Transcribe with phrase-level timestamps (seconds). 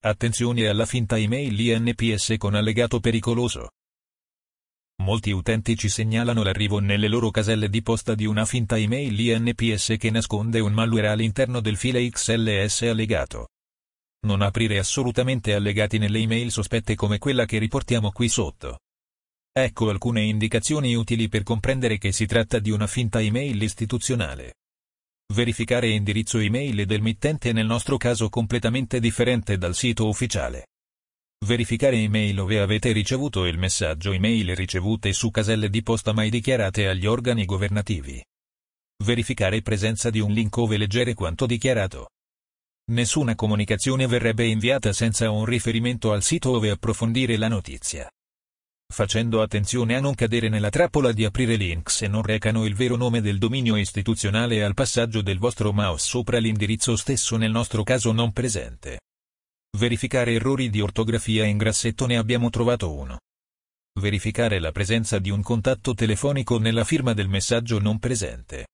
[0.00, 3.70] Attenzione alla finta email INPS con allegato pericoloso.
[5.02, 9.96] Molti utenti ci segnalano l'arrivo nelle loro caselle di posta di una finta email INPS
[9.98, 13.48] che nasconde un malware all'interno del file XLS allegato.
[14.20, 18.78] Non aprire assolutamente allegati nelle email sospette come quella che riportiamo qui sotto.
[19.50, 24.54] Ecco alcune indicazioni utili per comprendere che si tratta di una finta email istituzionale.
[25.30, 30.68] Verificare indirizzo email del mittente nel nostro caso completamente differente dal sito ufficiale.
[31.44, 36.88] Verificare email ove avete ricevuto il messaggio email ricevute su caselle di posta mai dichiarate
[36.88, 38.24] agli organi governativi.
[39.04, 42.08] Verificare presenza di un link ove leggere quanto dichiarato.
[42.90, 48.10] Nessuna comunicazione verrebbe inviata senza un riferimento al sito ove approfondire la notizia
[48.92, 52.96] facendo attenzione a non cadere nella trappola di aprire link se non recano il vero
[52.96, 58.12] nome del dominio istituzionale al passaggio del vostro mouse sopra l'indirizzo stesso nel nostro caso
[58.12, 59.00] non presente.
[59.76, 63.20] Verificare errori di ortografia in grassetto ne abbiamo trovato uno.
[64.00, 68.66] Verificare la presenza di un contatto telefonico nella firma del messaggio non presente.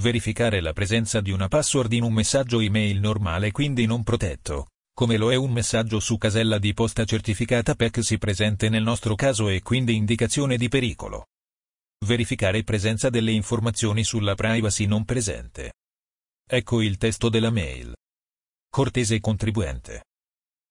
[0.00, 5.16] Verificare la presenza di una password in un messaggio email normale quindi non protetto, come
[5.16, 9.48] lo è un messaggio su casella di posta certificata PEC si presente nel nostro caso
[9.48, 11.26] e quindi indicazione di pericolo.
[12.06, 15.72] Verificare presenza delle informazioni sulla privacy non presente.
[16.46, 17.92] Ecco il testo della mail.
[18.70, 20.04] Cortese contribuente.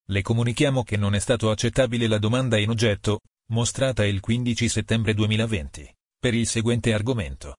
[0.07, 3.19] Le comunichiamo che non è stato accettabile la domanda in oggetto,
[3.51, 7.57] mostrata il 15 settembre 2020, per il seguente argomento.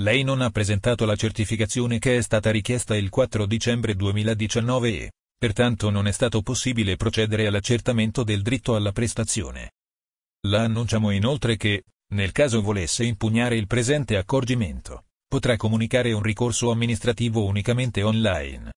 [0.00, 5.10] Lei non ha presentato la certificazione che è stata richiesta il 4 dicembre 2019 e,
[5.38, 9.72] pertanto non è stato possibile procedere all'accertamento del diritto alla prestazione.
[10.48, 11.84] La annunciamo inoltre che,
[12.14, 18.72] nel caso volesse impugnare il presente accorgimento, potrà comunicare un ricorso amministrativo unicamente online.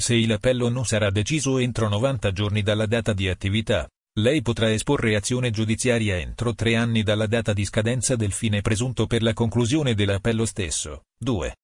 [0.00, 5.14] Se l'appello non sarà deciso entro 90 giorni dalla data di attività, lei potrà esporre
[5.14, 9.94] azione giudiziaria entro tre anni dalla data di scadenza del fine presunto per la conclusione
[9.94, 11.02] dell'appello stesso.
[11.18, 11.54] 2.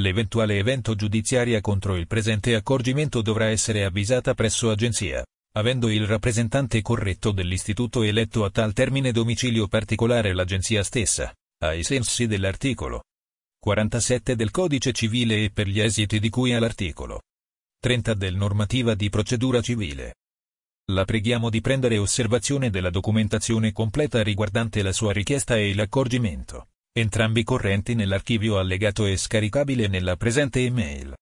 [0.00, 5.24] L'eventuale evento giudiziaria contro il presente accorgimento dovrà essere avvisata presso agenzia,
[5.56, 11.32] avendo il rappresentante corretto dell'istituto eletto a tal termine domicilio particolare l'agenzia stessa,
[11.62, 13.02] ai sensi dell'articolo
[13.60, 17.20] 47 del Codice civile e per gli esiti di cui all'articolo
[17.78, 20.14] 30 del Normativa di procedura civile.
[20.90, 26.66] La preghiamo di prendere osservazione della documentazione completa riguardante la sua richiesta e l'accorgimento
[26.96, 31.12] entrambi correnti nell'archivio allegato e scaricabile nella presente email.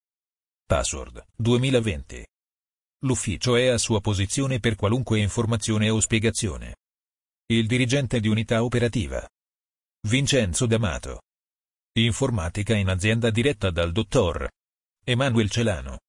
[0.66, 2.26] Password 2020.
[3.04, 6.76] L'ufficio è a sua posizione per qualunque informazione o spiegazione.
[7.46, 9.26] Il dirigente di unità operativa.
[10.06, 11.22] Vincenzo D'Amato.
[11.94, 14.46] Informatica in azienda diretta dal dottor
[15.04, 16.00] Emanuel Celano.